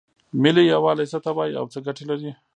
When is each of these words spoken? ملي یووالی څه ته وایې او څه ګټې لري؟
ملي 0.43 0.63
یووالی 0.73 1.05
څه 1.11 1.17
ته 1.25 1.31
وایې 1.37 1.53
او 1.59 1.65
څه 1.73 1.79
ګټې 1.85 2.03
لري؟ 2.09 2.31